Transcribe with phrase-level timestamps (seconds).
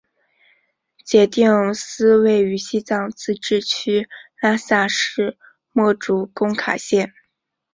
[1.05, 4.09] 杰定寺位于西藏自治区
[4.41, 5.37] 拉萨市
[5.73, 7.13] 墨竹工卡县。